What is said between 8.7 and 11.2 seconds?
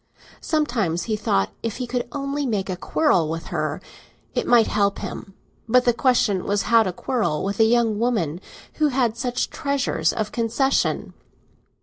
who had such treasures of concession.